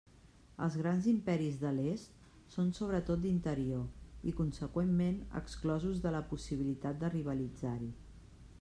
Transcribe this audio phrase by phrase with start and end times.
[0.67, 2.15] Els grans imperis de l'est
[2.55, 7.93] són sobretot d'interior i conseqüentment exclosos de la possibilitat de rivalitzar-hi.